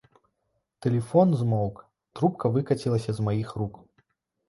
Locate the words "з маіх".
3.19-3.57